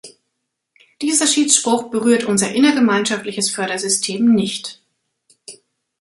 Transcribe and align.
Dieser 1.03 1.27
Schiedsspruch 1.27 1.91
berührt 1.91 2.23
unser 2.23 2.51
innergemeinschaftliches 2.51 3.51
Fördersystem 3.51 4.33
nicht. 4.33 4.81